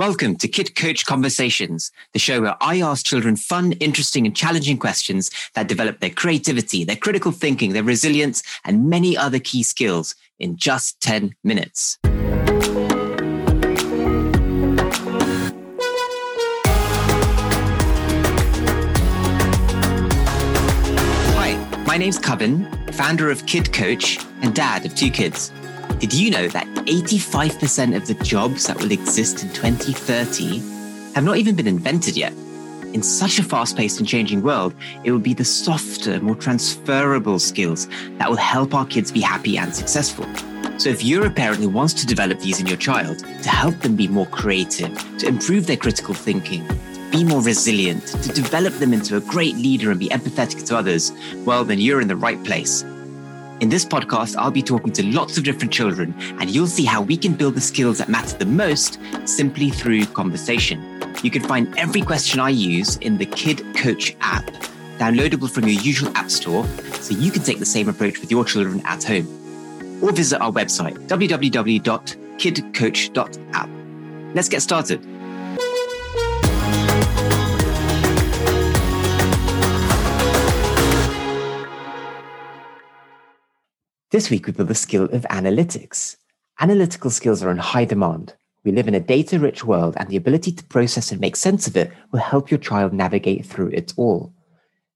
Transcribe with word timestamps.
Welcome 0.00 0.36
to 0.36 0.48
Kid 0.48 0.74
Coach 0.76 1.04
Conversations, 1.04 1.92
the 2.14 2.18
show 2.18 2.40
where 2.40 2.56
I 2.58 2.80
ask 2.80 3.04
children 3.04 3.36
fun, 3.36 3.72
interesting, 3.72 4.24
and 4.24 4.34
challenging 4.34 4.78
questions 4.78 5.30
that 5.52 5.68
develop 5.68 6.00
their 6.00 6.08
creativity, 6.08 6.84
their 6.84 6.96
critical 6.96 7.32
thinking, 7.32 7.74
their 7.74 7.82
resilience, 7.82 8.42
and 8.64 8.88
many 8.88 9.14
other 9.14 9.38
key 9.38 9.62
skills 9.62 10.14
in 10.38 10.56
just 10.56 11.02
10 11.02 11.34
minutes. 11.44 11.98
Hi, 21.36 21.82
my 21.86 21.98
name's 21.98 22.18
Coven, 22.18 22.66
founder 22.92 23.30
of 23.30 23.44
Kid 23.44 23.70
Coach 23.74 24.18
and 24.40 24.54
dad 24.54 24.86
of 24.86 24.94
two 24.94 25.10
kids. 25.10 25.52
Did 26.00 26.14
you 26.14 26.30
know 26.30 26.48
that 26.48 26.66
85% 26.86 27.94
of 27.94 28.06
the 28.06 28.14
jobs 28.24 28.66
that 28.66 28.78
will 28.78 28.90
exist 28.90 29.42
in 29.42 29.50
2030 29.50 30.58
have 31.14 31.24
not 31.24 31.36
even 31.36 31.54
been 31.54 31.66
invented 31.66 32.16
yet? 32.16 32.32
In 32.94 33.02
such 33.02 33.38
a 33.38 33.42
fast 33.42 33.76
paced 33.76 33.98
and 33.98 34.08
changing 34.08 34.40
world, 34.40 34.74
it 35.04 35.12
will 35.12 35.18
be 35.18 35.34
the 35.34 35.44
softer, 35.44 36.18
more 36.20 36.34
transferable 36.34 37.38
skills 37.38 37.86
that 38.16 38.30
will 38.30 38.38
help 38.38 38.72
our 38.72 38.86
kids 38.86 39.12
be 39.12 39.20
happy 39.20 39.58
and 39.58 39.76
successful. 39.76 40.24
So, 40.78 40.88
if 40.88 41.04
you're 41.04 41.26
a 41.26 41.30
parent 41.30 41.60
who 41.60 41.68
wants 41.68 41.92
to 41.92 42.06
develop 42.06 42.40
these 42.40 42.60
in 42.60 42.66
your 42.66 42.78
child 42.78 43.18
to 43.18 43.48
help 43.50 43.78
them 43.80 43.94
be 43.94 44.08
more 44.08 44.26
creative, 44.28 44.96
to 45.18 45.28
improve 45.28 45.66
their 45.66 45.76
critical 45.76 46.14
thinking, 46.14 46.66
be 47.10 47.24
more 47.24 47.42
resilient, 47.42 48.06
to 48.06 48.32
develop 48.32 48.72
them 48.78 48.94
into 48.94 49.18
a 49.18 49.20
great 49.20 49.56
leader 49.56 49.90
and 49.90 50.00
be 50.00 50.08
empathetic 50.08 50.66
to 50.68 50.78
others, 50.78 51.12
well, 51.44 51.62
then 51.62 51.78
you're 51.78 52.00
in 52.00 52.08
the 52.08 52.16
right 52.16 52.42
place. 52.42 52.84
In 53.60 53.68
this 53.68 53.84
podcast, 53.84 54.34
I'll 54.36 54.50
be 54.50 54.62
talking 54.62 54.90
to 54.94 55.04
lots 55.04 55.36
of 55.36 55.44
different 55.44 55.70
children, 55.70 56.14
and 56.40 56.48
you'll 56.48 56.66
see 56.66 56.86
how 56.86 57.02
we 57.02 57.14
can 57.14 57.34
build 57.34 57.56
the 57.56 57.60
skills 57.60 57.98
that 57.98 58.08
matter 58.08 58.38
the 58.38 58.46
most 58.46 58.98
simply 59.26 59.68
through 59.68 60.06
conversation. 60.06 60.80
You 61.22 61.30
can 61.30 61.42
find 61.42 61.76
every 61.76 62.00
question 62.00 62.40
I 62.40 62.48
use 62.48 62.96
in 62.96 63.18
the 63.18 63.26
Kid 63.26 63.62
Coach 63.76 64.16
app, 64.22 64.46
downloadable 64.96 65.50
from 65.50 65.68
your 65.68 65.78
usual 65.82 66.10
app 66.16 66.30
store, 66.30 66.64
so 67.02 67.14
you 67.14 67.30
can 67.30 67.42
take 67.42 67.58
the 67.58 67.66
same 67.66 67.90
approach 67.90 68.18
with 68.22 68.30
your 68.30 68.46
children 68.46 68.80
at 68.86 69.04
home. 69.04 69.28
Or 70.02 70.10
visit 70.10 70.40
our 70.40 70.50
website, 70.50 70.96
www.kidcoach.app. 71.06 73.68
Let's 74.34 74.48
get 74.48 74.62
started. 74.62 75.06
This 84.20 84.28
week, 84.28 84.46
we 84.46 84.52
build 84.52 84.68
the 84.68 84.74
skill 84.74 85.04
of 85.04 85.22
analytics. 85.30 86.16
Analytical 86.60 87.08
skills 87.08 87.42
are 87.42 87.50
in 87.50 87.56
high 87.56 87.86
demand. 87.86 88.34
We 88.64 88.70
live 88.70 88.86
in 88.86 88.94
a 88.94 89.00
data 89.00 89.38
rich 89.38 89.64
world, 89.64 89.94
and 89.96 90.10
the 90.10 90.18
ability 90.18 90.52
to 90.52 90.64
process 90.64 91.10
and 91.10 91.22
make 91.22 91.36
sense 91.36 91.66
of 91.66 91.74
it 91.74 91.90
will 92.12 92.20
help 92.20 92.50
your 92.50 92.58
child 92.58 92.92
navigate 92.92 93.46
through 93.46 93.68
it 93.68 93.94
all. 93.96 94.34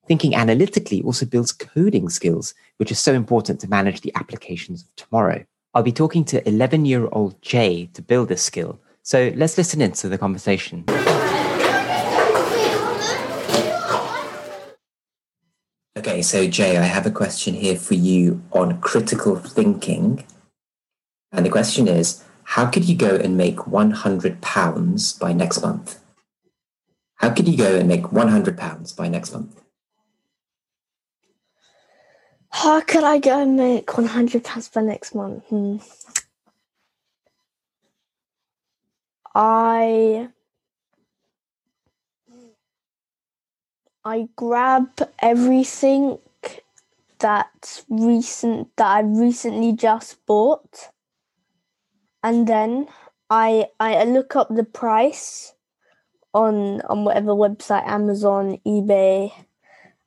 Thinking 0.06 0.34
analytically 0.34 1.00
also 1.00 1.24
builds 1.24 1.52
coding 1.52 2.10
skills, 2.10 2.52
which 2.76 2.90
is 2.90 2.98
so 2.98 3.14
important 3.14 3.60
to 3.60 3.66
manage 3.66 4.02
the 4.02 4.12
applications 4.14 4.82
of 4.82 4.94
tomorrow. 4.96 5.42
I'll 5.72 5.82
be 5.82 5.90
talking 5.90 6.26
to 6.26 6.46
11 6.46 6.84
year 6.84 7.08
old 7.10 7.40
Jay 7.40 7.86
to 7.94 8.02
build 8.02 8.28
this 8.28 8.42
skill. 8.42 8.78
So 9.04 9.32
let's 9.36 9.56
listen 9.56 9.80
into 9.80 10.10
the 10.10 10.18
conversation. 10.18 10.84
Okay, 16.14 16.22
so 16.22 16.46
Jay, 16.46 16.76
I 16.78 16.82
have 16.82 17.06
a 17.06 17.10
question 17.10 17.54
here 17.54 17.74
for 17.74 17.94
you 17.94 18.40
on 18.52 18.80
critical 18.80 19.34
thinking. 19.34 20.24
And 21.32 21.44
the 21.44 21.50
question 21.50 21.88
is 21.88 22.22
How 22.44 22.70
could 22.70 22.88
you 22.88 22.94
go 22.94 23.16
and 23.16 23.36
make 23.36 23.56
£100 23.56 25.18
by 25.18 25.32
next 25.32 25.60
month? 25.60 25.98
How 27.16 27.30
could 27.30 27.48
you 27.48 27.56
go 27.56 27.74
and 27.76 27.88
make 27.88 28.04
£100 28.04 28.96
by 28.96 29.08
next 29.08 29.32
month? 29.32 29.60
How 32.50 32.80
could 32.80 33.02
I 33.02 33.18
go 33.18 33.42
and 33.42 33.56
make 33.56 33.86
£100 33.86 34.72
by 34.72 34.82
next 34.82 35.16
month? 35.16 35.42
Hmm. 35.48 35.78
I 39.34 40.28
I 44.06 44.28
grab 44.36 44.90
everything 45.18 46.18
that's 47.18 47.86
recent 47.88 48.68
that 48.76 48.86
I 48.86 49.00
recently 49.00 49.72
just 49.72 50.24
bought, 50.26 50.90
and 52.22 52.46
then 52.46 52.88
I 53.30 53.68
I 53.80 54.04
look 54.04 54.36
up 54.36 54.48
the 54.54 54.64
price 54.64 55.54
on 56.34 56.82
on 56.82 57.04
whatever 57.04 57.32
website, 57.32 57.86
Amazon, 57.88 58.58
eBay, 58.66 59.32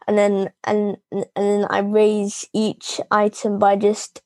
and 0.08 0.16
then 0.16 0.52
and 0.64 0.98
and 1.12 1.26
then 1.34 1.66
I 1.68 1.80
raise 1.80 2.48
each 2.54 3.02
item 3.10 3.58
by 3.58 3.78
just 3.78 4.22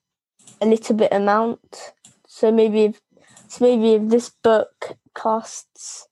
a 0.59 0.65
little 0.65 0.97
bit 0.97 1.13
amount. 1.13 1.93
So 2.27 2.51
maybe 2.51 2.83
if 2.91 3.01
so 3.47 3.63
maybe 3.63 3.93
if 3.93 4.09
this 4.09 4.31
book 4.43 4.97
costs 5.13 6.07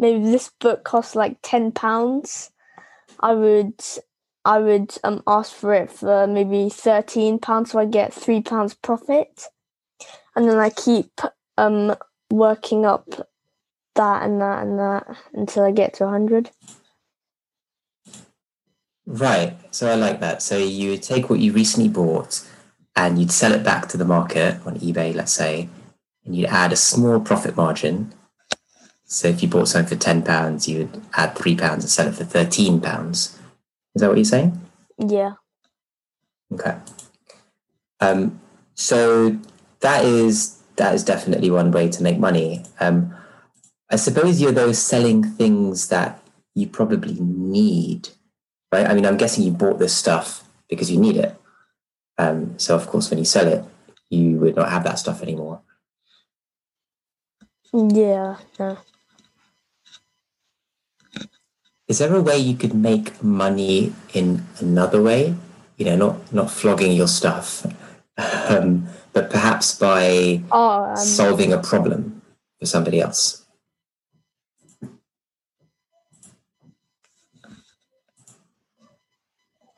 maybe 0.00 0.24
this 0.24 0.50
book 0.60 0.82
costs 0.82 1.14
like 1.14 1.36
ten 1.42 1.70
pounds, 1.70 2.50
I 3.20 3.34
would 3.34 3.80
I 4.44 4.58
would 4.58 4.96
um 5.04 5.22
ask 5.26 5.52
for 5.52 5.74
it 5.74 5.92
for 5.92 6.26
maybe 6.26 6.70
thirteen 6.70 7.38
pounds, 7.38 7.70
so 7.70 7.78
I 7.78 7.84
get 7.84 8.12
three 8.12 8.40
pounds 8.40 8.74
profit, 8.74 9.44
and 10.34 10.48
then 10.48 10.58
I 10.58 10.70
keep 10.70 11.12
um 11.56 11.94
working 12.30 12.86
up 12.86 13.28
that 13.94 14.22
and 14.22 14.40
that 14.40 14.62
and 14.62 14.78
that 14.78 15.16
until 15.34 15.64
I 15.64 15.70
get 15.70 15.94
to 15.94 16.08
hundred. 16.08 16.50
Right. 19.06 19.56
So 19.72 19.90
I 19.90 19.96
like 19.96 20.20
that. 20.20 20.40
So 20.40 20.56
you 20.56 20.90
would 20.90 21.02
take 21.02 21.28
what 21.28 21.40
you 21.40 21.52
recently 21.52 21.88
bought 21.88 22.46
and 22.94 23.18
you'd 23.18 23.32
sell 23.32 23.52
it 23.52 23.64
back 23.64 23.88
to 23.88 23.96
the 23.96 24.04
market 24.04 24.64
on 24.64 24.78
eBay, 24.78 25.14
let's 25.14 25.32
say, 25.32 25.68
and 26.24 26.36
you'd 26.36 26.46
add 26.46 26.72
a 26.72 26.76
small 26.76 27.18
profit 27.18 27.56
margin 27.56 28.12
so 29.12 29.26
if 29.26 29.42
you 29.42 29.48
bought 29.48 29.66
something 29.66 29.98
for 29.98 30.00
ten 30.00 30.22
pounds, 30.22 30.68
you 30.68 30.78
would 30.78 31.02
add 31.14 31.34
three 31.34 31.56
pounds 31.56 31.82
and 31.82 31.90
sell 31.90 32.06
it 32.06 32.14
for 32.14 32.22
thirteen 32.22 32.80
pounds. 32.80 33.36
Is 33.96 34.02
that 34.02 34.08
what 34.08 34.16
you're 34.16 34.24
saying? 34.24 34.60
Yeah. 34.98 35.32
Okay. 36.54 36.76
Um, 37.98 38.40
so 38.74 39.36
that 39.80 40.04
is 40.04 40.62
that 40.76 40.94
is 40.94 41.02
definitely 41.02 41.50
one 41.50 41.72
way 41.72 41.88
to 41.88 42.02
make 42.04 42.18
money. 42.18 42.64
Um, 42.78 43.12
I 43.90 43.96
suppose 43.96 44.40
you're 44.40 44.52
those 44.52 44.80
selling 44.80 45.24
things 45.24 45.88
that 45.88 46.22
you 46.54 46.68
probably 46.68 47.18
need, 47.18 48.10
right? 48.72 48.86
I 48.86 48.94
mean, 48.94 49.06
I'm 49.06 49.16
guessing 49.16 49.42
you 49.42 49.50
bought 49.50 49.80
this 49.80 49.94
stuff 49.94 50.44
because 50.68 50.88
you 50.88 51.00
need 51.00 51.16
it. 51.16 51.36
Um, 52.16 52.56
so 52.60 52.76
of 52.76 52.86
course, 52.86 53.10
when 53.10 53.18
you 53.18 53.24
sell 53.24 53.48
it, 53.48 53.64
you 54.08 54.38
would 54.38 54.54
not 54.54 54.70
have 54.70 54.84
that 54.84 55.00
stuff 55.00 55.20
anymore. 55.20 55.62
Yeah. 57.72 58.36
Yeah. 58.58 58.76
Is 61.90 61.98
there 61.98 62.14
a 62.14 62.22
way 62.22 62.38
you 62.38 62.56
could 62.56 62.72
make 62.72 63.20
money 63.20 63.92
in 64.14 64.46
another 64.60 65.02
way? 65.02 65.34
You 65.76 65.86
know, 65.86 65.96
not 65.96 66.32
not 66.32 66.48
flogging 66.50 66.92
your 66.92 67.08
stuff, 67.08 67.66
um, 68.48 68.86
but 69.12 69.28
perhaps 69.28 69.74
by 69.74 70.40
oh, 70.52 70.94
um, 70.94 70.96
solving 70.96 71.52
a 71.52 71.58
problem 71.58 72.22
for 72.60 72.66
somebody 72.66 73.00
else. 73.00 73.44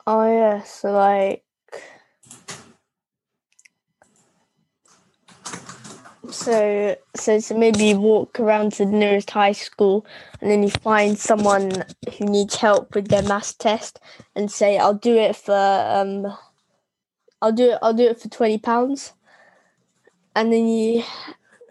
Oh 0.05 0.29
yes, 0.29 0.83
like 0.83 1.42
So, 6.33 6.95
so, 7.15 7.39
so 7.39 7.55
maybe 7.55 7.85
you 7.85 7.99
walk 7.99 8.39
around 8.39 8.73
to 8.73 8.85
the 8.85 8.91
nearest 8.91 9.29
high 9.29 9.51
school 9.51 10.03
and 10.41 10.49
then 10.49 10.63
you 10.63 10.71
find 10.71 11.17
someone 11.17 11.85
who 12.17 12.25
needs 12.25 12.55
help 12.55 12.95
with 12.95 13.07
their 13.07 13.21
math 13.21 13.55
test 13.59 13.99
and 14.35 14.51
say, 14.51 14.79
I'll 14.79 14.95
do 14.95 15.15
it 15.15 15.35
for, 15.35 15.53
um, 15.53 16.35
I'll 17.39 17.51
do 17.51 17.73
it, 17.73 17.79
I'll 17.83 17.93
do 17.93 18.07
it 18.07 18.19
for 18.19 18.29
20 18.29 18.57
pounds. 18.57 19.13
And 20.35 20.51
then 20.51 20.67
you, 20.67 21.03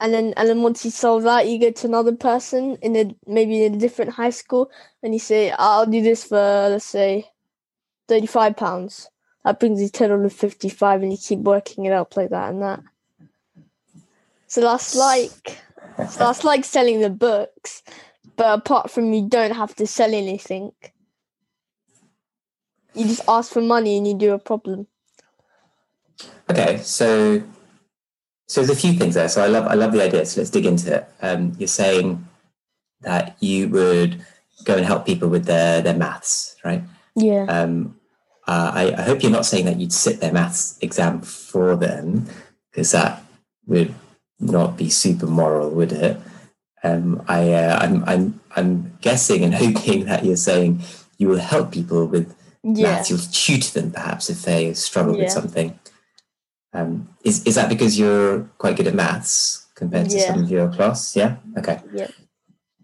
and 0.01 0.15
then, 0.15 0.33
and 0.37 0.49
then 0.49 0.63
once 0.63 0.85
you 0.85 0.93
solve 0.93 1.25
that, 1.25 1.49
you 1.49 1.59
go 1.59 1.73
to 1.73 1.87
another 1.89 2.15
person 2.15 2.77
in 2.83 2.95
a, 2.95 3.17
maybe 3.27 3.65
in 3.65 3.75
a 3.75 3.79
different 3.79 4.13
high 4.13 4.31
school 4.31 4.71
and 5.03 5.13
you 5.13 5.19
say, 5.19 5.51
I'll 5.59 5.87
do 5.87 6.03
this 6.03 6.23
for, 6.23 6.37
let's 6.37 6.85
say, 6.85 7.29
35 8.07 8.57
pounds. 8.57 9.11
That 9.45 9.59
brings 9.59 9.83
you 9.83 9.89
total 9.89 10.25
of 10.25 10.33
55 10.33 11.03
and 11.03 11.11
you 11.11 11.19
keep 11.19 11.41
working 11.41 11.85
it 11.85 11.93
up 11.93 12.17
like 12.17 12.31
that 12.31 12.51
and 12.51 12.63
that. 12.63 12.81
So 14.53 14.61
that's 14.61 14.95
like 14.95 15.63
so 15.97 16.19
that's 16.19 16.45
like 16.45 16.67
selling 16.67 17.01
the 17.01 17.09
books, 17.09 17.83
but 18.37 18.59
apart 18.59 18.91
from 18.91 19.15
you 19.15 19.27
don't 19.27 19.55
have 19.55 19.75
to 19.77 19.87
sell 19.87 20.13
anything. 20.13 20.73
You 22.93 23.07
just 23.07 23.23
ask 23.27 23.51
for 23.51 23.63
money 23.63 23.97
and 23.97 24.07
you 24.07 24.13
do 24.13 24.35
a 24.35 24.39
problem. 24.39 24.89
Okay, 26.51 26.77
so 26.83 27.43
so 28.47 28.61
there's 28.61 28.77
a 28.77 28.79
few 28.79 28.93
things 28.93 29.15
there. 29.15 29.31
So 29.31 29.43
I 29.43 29.47
love 29.47 29.67
I 29.67 29.73
love 29.73 29.93
the 29.93 30.05
idea. 30.05 30.27
So 30.27 30.43
let's 30.43 30.51
dig 30.51 30.67
into 30.67 30.97
it. 30.97 31.09
Um, 31.23 31.57
you're 31.59 31.67
saying 31.67 32.23
that 33.01 33.39
you 33.41 33.71
would 33.71 34.23
go 34.65 34.77
and 34.77 34.85
help 34.85 35.07
people 35.07 35.31
with 35.31 35.47
their 35.47 35.81
their 35.81 35.97
maths, 35.97 36.57
right? 36.63 36.83
Yeah. 37.17 37.47
Um, 37.49 37.99
uh, 38.47 38.71
I, 38.75 38.95
I, 38.99 39.03
hope 39.03 39.23
you're 39.23 39.33
not 39.33 39.47
saying 39.47 39.65
that 39.65 39.81
you'd 39.81 39.95
sit 39.95 40.21
their 40.21 40.33
maths 40.33 40.77
exam 40.83 41.23
for 41.23 41.75
them, 41.75 42.27
because 42.71 42.91
that 42.91 43.23
would 43.67 43.95
not 44.41 44.77
be 44.77 44.91
super 44.91 45.27
moral, 45.27 45.71
would 45.71 45.93
it? 45.93 46.19
Um, 46.85 47.23
I, 47.29 47.53
uh, 47.53 47.79
I'm, 47.81 48.05
I'm, 48.05 48.41
I'm 48.57 48.99
guessing 49.01 49.45
and 49.45 49.55
hoping 49.65 50.07
that 50.07 50.25
you're 50.25 50.37
saying 50.37 50.83
you 51.19 51.29
will 51.29 51.39
help 51.39 51.73
people 51.73 52.07
with 52.07 52.35
yeah. 52.63 52.95
maths. 52.95 53.11
You'll 53.11 53.21
tutor 53.21 53.81
them 53.81 53.93
perhaps 53.93 54.31
if 54.31 54.43
they 54.43 54.75
struggle 54.75 55.17
yeah. 55.17 55.25
with 55.25 55.33
something. 55.33 55.79
Um, 56.75 57.09
is 57.23 57.45
is 57.47 57.57
that 57.57 57.69
because 57.69 57.99
you're 57.99 58.45
quite 58.59 58.77
good 58.77 58.87
at 58.87 58.95
maths 58.95 59.67
compared 59.75 60.09
to 60.11 60.17
yeah. 60.17 60.33
some 60.33 60.43
of 60.43 60.51
your 60.51 60.73
class? 60.73 61.15
Yeah. 61.15 61.37
Okay. 61.59 61.81
Yeah. 61.93 62.09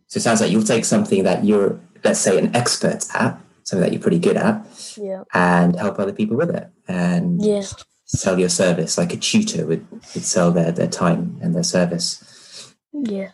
So 0.08 0.18
it 0.18 0.22
sounds 0.22 0.40
like 0.40 0.50
you'll 0.50 0.62
take 0.62 0.84
something 0.84 1.22
that 1.24 1.44
you're, 1.44 1.80
let's 2.04 2.20
say, 2.20 2.38
an 2.38 2.54
expert 2.54 3.04
at, 3.14 3.38
something 3.64 3.82
that 3.82 3.92
you're 3.92 4.00
pretty 4.00 4.18
good 4.18 4.36
at, 4.36 4.64
yeah. 4.96 5.24
and 5.34 5.76
help 5.76 5.98
other 5.98 6.12
people 6.12 6.36
with 6.36 6.50
it, 6.50 6.68
and 6.86 7.44
yeah. 7.44 7.62
Sell 8.08 8.38
your 8.38 8.48
service 8.48 8.96
like 8.96 9.12
a 9.12 9.16
tutor 9.16 9.66
would, 9.66 9.86
would 9.90 10.24
sell 10.24 10.50
their 10.50 10.72
their 10.72 10.88
time 10.88 11.38
and 11.42 11.54
their 11.54 11.62
service. 11.62 12.74
Yeah. 12.92 13.30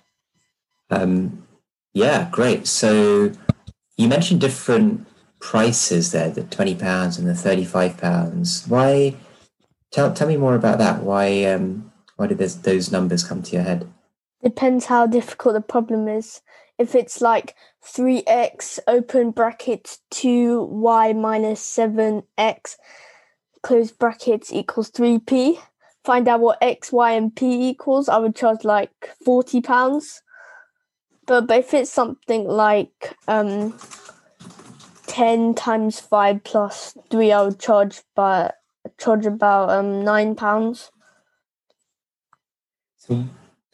Um, 0.90 1.46
yeah, 1.94 2.28
great. 2.30 2.66
So 2.66 3.32
you 3.96 4.08
mentioned 4.08 4.40
different 4.40 5.06
prices 5.40 6.12
there, 6.12 6.28
the 6.30 6.42
twenty 6.42 6.74
pounds 6.74 7.18
and 7.18 7.28
the 7.28 7.34
thirty-five 7.34 7.96
pounds. 7.98 8.66
Why? 8.66 9.14
Tell 9.92 10.12
tell 10.12 10.28
me 10.28 10.36
more 10.36 10.56
about 10.56 10.78
that. 10.78 11.02
Why 11.02 11.44
um 11.44 11.92
why 12.16 12.26
did 12.26 12.38
those 12.38 12.60
those 12.62 12.90
numbers 12.90 13.22
come 13.22 13.42
to 13.42 13.52
your 13.52 13.62
head? 13.62 13.88
Depends 14.42 14.86
how 14.86 15.06
difficult 15.06 15.54
the 15.54 15.60
problem 15.60 16.08
is. 16.08 16.42
If 16.78 16.96
it's 16.96 17.20
like 17.20 17.54
three 17.80 18.24
x 18.26 18.80
open 18.88 19.30
bracket 19.30 19.98
two 20.10 20.64
y 20.64 21.12
minus 21.12 21.60
seven 21.60 22.24
x 22.36 22.76
close 23.64 23.90
brackets 23.90 24.52
equals 24.52 24.90
three 24.90 25.18
p. 25.18 25.58
Find 26.04 26.28
out 26.28 26.40
what 26.40 26.58
x, 26.60 26.92
y, 26.92 27.12
and 27.12 27.34
p 27.34 27.68
equals. 27.70 28.08
I 28.08 28.18
would 28.18 28.36
charge 28.36 28.62
like 28.62 29.10
forty 29.24 29.60
pounds. 29.60 30.22
But, 31.26 31.46
but 31.48 31.58
if 31.58 31.74
it's 31.74 31.90
something 31.90 32.44
like 32.46 33.16
um 33.26 33.76
10 35.06 35.54
times 35.54 36.00
5 36.00 36.42
plus 36.44 36.98
3 37.08 37.30
i 37.30 37.42
would 37.42 37.60
charge 37.60 38.02
but 38.16 38.56
charge 38.98 39.26
about 39.26 39.70
um 39.70 40.04
nine 40.04 40.34
pounds. 40.34 40.90
So, 42.96 43.24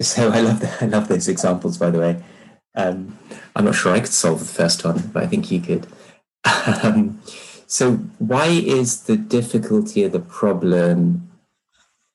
so 0.01 0.31
I 0.31 0.41
love 0.41 0.61
the, 0.61 0.77
I 0.81 0.87
love 0.87 1.09
those 1.09 1.29
examples. 1.29 1.79
By 1.79 1.91
the 1.91 1.99
way, 1.99 2.23
um, 2.75 3.19
I'm 3.55 3.65
not 3.65 3.75
sure 3.75 3.93
I 3.93 4.01
could 4.01 4.09
solve 4.09 4.41
the 4.41 4.45
first 4.45 4.85
one, 4.85 5.11
but 5.13 5.23
I 5.23 5.27
think 5.27 5.51
you 5.51 5.61
could. 5.61 5.87
Um, 6.83 7.21
so, 7.71 7.93
why 8.19 8.47
is 8.49 9.05
the 9.05 9.17
difficulty 9.17 10.03
of 10.03 10.11
the 10.11 10.19
problem 10.19 11.31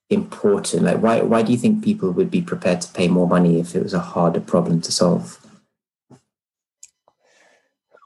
important? 0.09 0.83
Like, 0.83 1.01
why 1.01 1.21
why 1.21 1.43
do 1.43 1.53
you 1.53 1.57
think 1.57 1.81
people 1.81 2.11
would 2.11 2.29
be 2.29 2.41
prepared 2.41 2.81
to 2.81 2.91
pay 2.91 3.07
more 3.07 3.25
money 3.25 3.57
if 3.57 3.73
it 3.73 3.81
was 3.81 3.93
a 3.93 4.01
harder 4.01 4.41
problem 4.41 4.81
to 4.81 4.91
solve? 4.91 5.39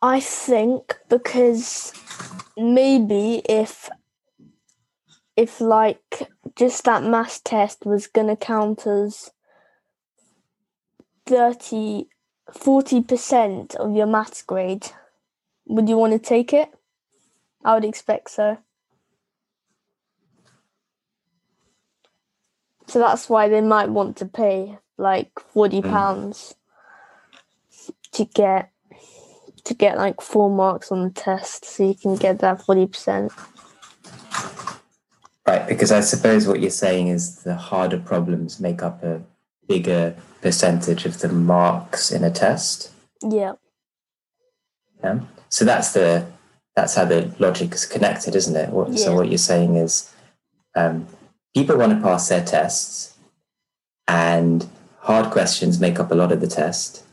I 0.04 0.20
think 0.20 1.00
because 1.10 1.92
maybe 2.56 3.42
if 3.50 3.90
if 5.36 5.60
like 5.60 6.30
just 6.56 6.84
that 6.84 7.02
math 7.02 7.44
test 7.44 7.84
was 7.84 8.06
gonna 8.06 8.36
count 8.36 8.86
as 8.86 9.32
30 11.26 12.10
40% 12.52 13.76
of 13.76 13.96
your 13.96 14.06
maths 14.06 14.44
grade 14.44 14.92
would 15.66 15.90
you 15.90 15.98
want 15.98 16.14
to 16.14 16.20
take 16.20 16.54
it 16.54 16.70
i 17.64 17.74
would 17.74 17.86
expect 17.86 18.30
so 18.30 18.58
so 22.88 23.00
that's 23.00 23.30
why 23.30 23.48
they 23.48 23.62
might 23.62 23.90
want 23.90 24.18
to 24.18 24.26
pay 24.26 24.78
like 24.98 25.32
40 25.54 25.82
hmm. 25.82 25.90
pounds 25.90 26.56
mm. 27.74 27.94
to 28.12 28.26
get 28.26 28.72
to 29.66 29.74
get 29.74 29.98
like 29.98 30.22
four 30.22 30.50
marks 30.50 30.92
on 30.92 31.04
the 31.04 31.10
test 31.10 31.66
so 31.66 31.84
you 31.84 31.94
can 31.94 32.16
get 32.16 32.40
that 32.40 32.60
40% 32.60 33.32
Right, 35.50 35.68
because 35.68 35.92
I 35.92 36.02
suppose 36.02 36.48
what 36.48 36.60
you're 36.60 36.70
saying 36.70 37.08
is 37.08 37.42
the 37.42 37.56
harder 37.56 37.98
problems 37.98 38.60
make 38.60 38.84
up 38.84 39.02
a 39.04 39.20
bigger 39.68 40.16
percentage 40.42 41.08
of 41.08 41.22
the 41.22 41.30
marks 41.30 42.12
in 42.12 42.24
a 42.24 42.30
test. 42.30 42.92
Yeah. 43.24 43.54
Yeah. 45.04 45.22
So 45.50 45.66
that's 45.66 45.94
the 45.94 46.28
that's 46.76 46.96
how 46.96 47.06
the 47.06 47.34
logic 47.40 47.74
is 47.74 47.86
connected, 47.86 48.36
isn't 48.36 48.56
it? 48.56 48.70
What, 48.70 48.90
yeah. 48.90 48.98
So 48.98 49.16
what 49.16 49.30
you're 49.30 49.38
saying 49.38 49.76
is, 49.76 50.14
um, 50.76 51.08
people 51.56 51.78
want 51.78 51.94
to 51.94 52.02
pass 52.02 52.30
their 52.30 52.44
tests, 52.44 53.18
and 54.08 54.68
hard 55.00 55.32
questions 55.32 55.80
make 55.80 56.00
up 56.00 56.12
a 56.12 56.16
lot 56.16 56.32
of 56.32 56.42
the 56.42 56.48
test, 56.48 57.04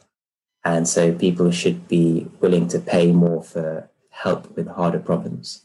and 0.64 0.88
so 0.88 1.12
people 1.12 1.50
should 1.50 1.88
be 1.88 2.28
willing 2.40 2.68
to 2.68 2.78
pay 2.78 3.12
more 3.12 3.42
for 3.42 3.88
help 4.10 4.56
with 4.56 4.68
harder 4.68 4.98
problems. 4.98 5.62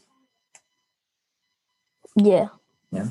Yeah. 2.16 2.48
Yeah. 2.90 3.06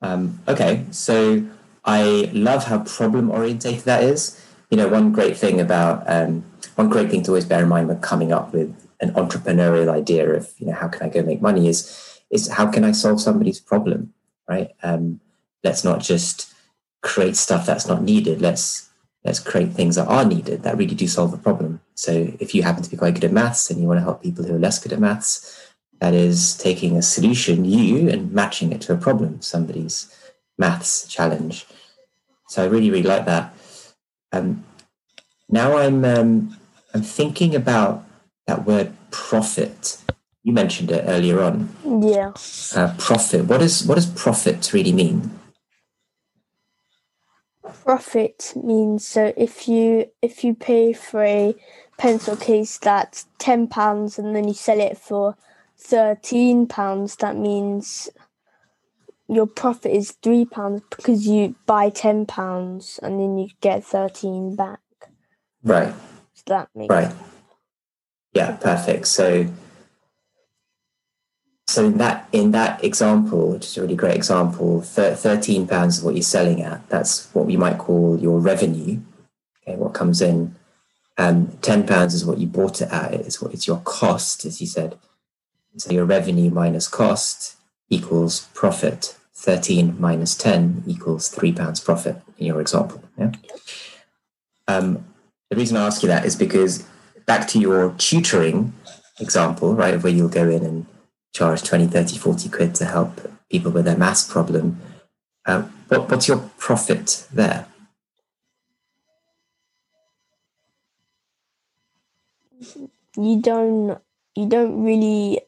Um, 0.00 0.40
okay, 0.46 0.84
so 0.90 1.44
I 1.84 2.30
love 2.32 2.64
how 2.64 2.80
problem 2.80 3.30
orientated 3.30 3.84
that 3.84 4.04
is. 4.04 4.44
You 4.70 4.76
know, 4.76 4.88
one 4.88 5.12
great 5.12 5.36
thing 5.36 5.60
about 5.60 6.04
um, 6.06 6.44
one 6.76 6.88
great 6.88 7.10
thing 7.10 7.22
to 7.24 7.30
always 7.30 7.46
bear 7.46 7.62
in 7.62 7.68
mind 7.68 7.88
when 7.88 8.00
coming 8.00 8.32
up 8.32 8.52
with 8.52 8.87
an 9.00 9.12
entrepreneurial 9.12 9.90
idea 9.90 10.28
of 10.30 10.52
you 10.58 10.66
know 10.66 10.72
how 10.74 10.88
can 10.88 11.02
I 11.02 11.08
go 11.08 11.22
make 11.22 11.40
money 11.40 11.68
is 11.68 12.20
is 12.30 12.48
how 12.48 12.66
can 12.70 12.84
I 12.84 12.92
solve 12.92 13.20
somebody's 13.20 13.60
problem, 13.60 14.12
right? 14.48 14.70
Um, 14.82 15.20
let's 15.64 15.84
not 15.84 16.00
just 16.00 16.52
create 17.02 17.36
stuff 17.36 17.66
that's 17.66 17.86
not 17.86 18.02
needed. 18.02 18.40
Let's 18.40 18.88
let's 19.24 19.40
create 19.40 19.72
things 19.72 19.96
that 19.96 20.08
are 20.08 20.24
needed 20.24 20.62
that 20.62 20.76
really 20.76 20.94
do 20.94 21.06
solve 21.06 21.32
a 21.32 21.38
problem. 21.38 21.80
So 21.94 22.32
if 22.40 22.54
you 22.54 22.62
happen 22.62 22.82
to 22.82 22.90
be 22.90 22.96
quite 22.96 23.14
good 23.14 23.24
at 23.24 23.32
maths 23.32 23.70
and 23.70 23.80
you 23.80 23.86
want 23.86 23.98
to 23.98 24.04
help 24.04 24.22
people 24.22 24.44
who 24.44 24.54
are 24.54 24.58
less 24.58 24.78
good 24.78 24.92
at 24.92 25.00
maths, 25.00 25.72
that 26.00 26.14
is 26.14 26.56
taking 26.56 26.96
a 26.96 27.02
solution, 27.02 27.64
you, 27.64 28.08
and 28.08 28.32
matching 28.32 28.72
it 28.72 28.80
to 28.82 28.92
a 28.92 28.96
problem, 28.96 29.42
somebody's 29.42 30.14
maths 30.56 31.06
challenge. 31.08 31.66
So 32.48 32.62
I 32.62 32.66
really, 32.66 32.90
really 32.90 33.08
like 33.08 33.26
that. 33.26 33.54
Um, 34.32 34.64
now 35.48 35.76
I'm 35.76 36.04
um, 36.04 36.56
I'm 36.94 37.02
thinking 37.02 37.54
about 37.54 38.04
that 38.48 38.64
word 38.64 38.92
profit. 39.10 39.98
You 40.42 40.52
mentioned 40.52 40.90
it 40.90 41.04
earlier 41.06 41.42
on. 41.42 41.68
Yeah. 41.84 42.32
Uh, 42.74 42.94
profit. 42.98 43.44
What 43.44 43.60
does 43.60 43.86
what 43.86 43.96
does 43.96 44.06
profit 44.06 44.72
really 44.72 44.92
mean? 44.92 45.38
Profit 47.84 48.54
means 48.56 49.06
so 49.06 49.32
if 49.36 49.68
you 49.68 50.06
if 50.22 50.42
you 50.42 50.54
pay 50.54 50.94
for 50.94 51.22
a 51.22 51.54
pencil 51.98 52.36
case 52.36 52.78
that's 52.78 53.26
ten 53.38 53.68
pounds 53.68 54.18
and 54.18 54.34
then 54.34 54.48
you 54.48 54.54
sell 54.54 54.80
it 54.80 54.96
for 54.96 55.36
thirteen 55.76 56.66
pounds, 56.66 57.16
that 57.16 57.36
means 57.36 58.08
your 59.28 59.46
profit 59.46 59.92
is 59.92 60.12
three 60.22 60.46
pounds 60.46 60.80
because 60.88 61.26
you 61.26 61.54
buy 61.66 61.90
ten 61.90 62.24
pounds 62.24 62.98
and 63.02 63.20
then 63.20 63.36
you 63.36 63.48
get 63.60 63.84
thirteen 63.84 64.56
back. 64.56 64.80
Right. 65.62 65.92
So 66.32 66.44
that 66.46 66.70
makes 66.74 66.90
right. 66.90 67.12
Yeah, 68.38 68.52
perfect. 68.52 69.08
So 69.08 69.48
so 71.66 71.84
in 71.86 71.98
that 71.98 72.28
in 72.30 72.52
that 72.52 72.84
example, 72.84 73.50
which 73.50 73.66
is 73.66 73.76
a 73.76 73.82
really 73.82 73.96
great 73.96 74.14
example, 74.14 74.80
thirteen 74.80 75.66
pounds 75.66 75.98
is 75.98 76.04
what 76.04 76.14
you're 76.14 76.22
selling 76.22 76.62
at. 76.62 76.88
That's 76.88 77.34
what 77.34 77.46
we 77.46 77.56
might 77.56 77.78
call 77.78 78.16
your 78.16 78.38
revenue. 78.38 79.00
Okay, 79.60 79.76
what 79.76 79.92
comes 79.92 80.22
in. 80.22 80.54
Um, 81.16 81.58
ten 81.62 81.84
pounds 81.84 82.14
is 82.14 82.24
what 82.24 82.38
you 82.38 82.46
bought 82.46 82.80
it 82.80 82.92
at. 82.92 83.12
It's 83.12 83.42
what 83.42 83.52
it's 83.52 83.66
your 83.66 83.80
cost, 83.80 84.44
as 84.44 84.60
you 84.60 84.68
said. 84.68 84.96
So 85.78 85.90
your 85.90 86.04
revenue 86.04 86.50
minus 86.50 86.86
cost 86.86 87.56
equals 87.90 88.46
profit. 88.54 89.16
13 89.34 89.94
minus 90.00 90.34
10 90.34 90.82
equals 90.88 91.28
three 91.28 91.52
pounds 91.52 91.78
profit 91.78 92.16
in 92.38 92.46
your 92.46 92.60
example. 92.60 93.00
Yeah. 93.16 93.30
Um, 94.66 95.04
the 95.48 95.54
reason 95.54 95.76
I 95.76 95.86
ask 95.86 96.02
you 96.02 96.08
that 96.08 96.24
is 96.26 96.34
because 96.34 96.84
back 97.28 97.46
to 97.46 97.58
your 97.60 97.94
tutoring 97.98 98.72
example, 99.20 99.74
right, 99.74 100.02
where 100.02 100.12
you'll 100.12 100.30
go 100.30 100.48
in 100.48 100.64
and 100.64 100.86
charge 101.34 101.62
20, 101.62 101.86
30, 101.86 102.16
40 102.16 102.48
quid 102.48 102.74
to 102.76 102.86
help 102.86 103.20
people 103.50 103.70
with 103.70 103.84
their 103.84 103.98
maths 103.98 104.26
problem. 104.26 104.80
Uh, 105.44 105.62
what, 105.88 106.10
what's 106.10 106.26
your 106.26 106.50
profit 106.56 107.26
there? 107.30 107.66
You 113.16 113.40
don't 113.40 113.98
you 114.34 114.48
don't 114.48 114.82
really 114.82 115.40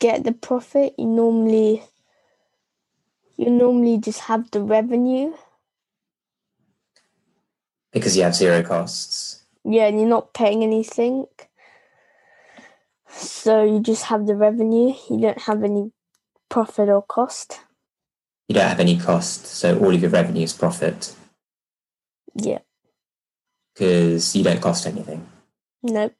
get 0.00 0.24
the 0.24 0.32
profit, 0.32 0.94
you 0.98 1.06
normally 1.06 1.82
you 3.36 3.48
normally 3.48 3.98
just 3.98 4.20
have 4.20 4.50
the 4.50 4.60
revenue. 4.60 5.34
Because 7.92 8.16
you 8.16 8.22
have 8.22 8.34
zero 8.34 8.62
costs. 8.62 9.41
Yeah, 9.64 9.86
and 9.86 10.00
you're 10.00 10.08
not 10.08 10.34
paying 10.34 10.62
anything. 10.62 11.26
So 13.08 13.64
you 13.64 13.80
just 13.80 14.04
have 14.04 14.26
the 14.26 14.34
revenue. 14.34 14.94
You 15.10 15.20
don't 15.20 15.42
have 15.42 15.62
any 15.62 15.92
profit 16.48 16.88
or 16.88 17.02
cost. 17.02 17.60
You 18.48 18.54
don't 18.54 18.68
have 18.68 18.80
any 18.80 18.98
cost, 18.98 19.46
so 19.46 19.78
all 19.78 19.94
of 19.94 20.00
your 20.00 20.10
revenue 20.10 20.42
is 20.42 20.52
profit. 20.52 21.14
Yeah. 22.34 22.58
Because 23.72 24.34
you 24.34 24.44
don't 24.44 24.60
cost 24.60 24.86
anything. 24.86 25.26
Nope. 25.82 26.14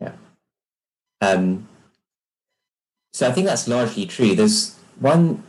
Yeah. 0.00 0.12
Um, 1.20 1.68
so 3.12 3.28
I 3.28 3.32
think 3.32 3.46
that's 3.46 3.68
largely 3.68 4.06
true. 4.06 4.34
There's 4.34 4.76
one 5.00 5.42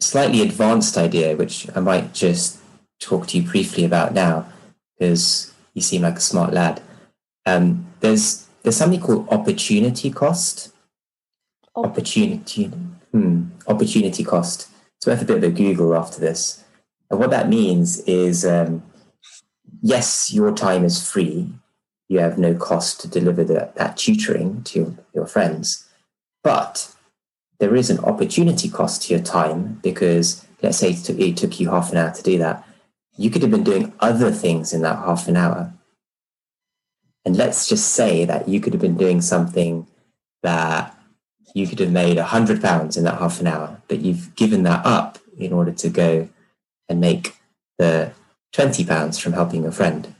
slightly 0.00 0.42
advanced 0.42 0.96
idea 0.96 1.36
which 1.36 1.68
I 1.76 1.80
might 1.80 2.14
just 2.14 2.58
talk 2.98 3.26
to 3.28 3.38
you 3.38 3.48
briefly 3.48 3.84
about 3.84 4.14
now, 4.14 4.46
because 4.98 5.52
you 5.74 5.82
seem 5.82 6.02
like 6.02 6.16
a 6.16 6.20
smart 6.20 6.52
lad. 6.52 6.80
Um, 7.46 7.86
there's 8.00 8.46
there's 8.62 8.76
something 8.76 9.00
called 9.00 9.28
opportunity 9.28 10.10
cost. 10.10 10.72
Opportunity, 11.74 12.66
hmm, 13.12 13.44
opportunity 13.66 14.24
cost. 14.24 14.68
It's 14.96 15.06
worth 15.06 15.22
a 15.22 15.24
bit 15.24 15.38
of 15.38 15.44
a 15.44 15.50
Google 15.50 15.94
after 15.94 16.20
this. 16.20 16.62
And 17.10 17.18
what 17.18 17.30
that 17.30 17.48
means 17.48 18.00
is, 18.00 18.44
um, 18.44 18.82
yes, 19.80 20.32
your 20.32 20.52
time 20.54 20.84
is 20.84 21.08
free. 21.08 21.52
You 22.08 22.18
have 22.18 22.38
no 22.38 22.54
cost 22.54 23.00
to 23.00 23.08
deliver 23.08 23.44
that, 23.44 23.76
that 23.76 23.96
tutoring 23.96 24.62
to 24.64 24.78
your, 24.78 24.94
your 25.14 25.26
friends, 25.26 25.88
but 26.42 26.94
there 27.60 27.76
is 27.76 27.88
an 27.88 28.00
opportunity 28.00 28.68
cost 28.68 29.02
to 29.02 29.14
your 29.14 29.22
time 29.22 29.78
because 29.82 30.44
let's 30.62 30.78
say 30.78 30.90
it 30.90 31.36
took 31.36 31.60
you 31.60 31.70
half 31.70 31.92
an 31.92 31.98
hour 31.98 32.10
to 32.10 32.22
do 32.22 32.38
that. 32.38 32.66
You 33.16 33.30
could 33.30 33.42
have 33.42 33.50
been 33.50 33.64
doing 33.64 33.92
other 34.00 34.30
things 34.30 34.72
in 34.72 34.82
that 34.82 34.98
half 34.98 35.28
an 35.28 35.36
hour 35.36 35.72
and 37.24 37.36
let's 37.36 37.68
just 37.68 37.92
say 37.92 38.24
that 38.24 38.48
you 38.48 38.60
could 38.60 38.72
have 38.72 38.80
been 38.80 38.96
doing 38.96 39.20
something 39.20 39.86
that 40.42 40.96
you 41.54 41.66
could 41.66 41.80
have 41.80 41.92
made 41.92 42.16
a 42.16 42.24
hundred 42.24 42.62
pounds 42.62 42.96
in 42.96 43.04
that 43.04 43.18
half 43.18 43.40
an 43.40 43.46
hour, 43.46 43.80
but 43.88 44.00
you've 44.00 44.34
given 44.36 44.62
that 44.62 44.84
up 44.86 45.18
in 45.36 45.52
order 45.52 45.72
to 45.72 45.88
go 45.88 46.28
and 46.88 47.00
make 47.00 47.36
the 47.78 48.12
20 48.52 48.84
pounds 48.84 49.18
from 49.18 49.32
helping 49.32 49.66
a 49.66 49.72
friend. 49.72 50.14